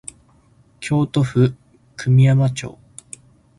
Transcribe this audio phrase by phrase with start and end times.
[0.79, 1.53] 京都府
[1.95, 2.79] 久御山町